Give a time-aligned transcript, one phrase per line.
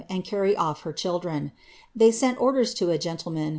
[0.09, 1.51] 67 LlLgn :n, and carry off her children.
[1.95, 3.49] They sent orders to a gentleman.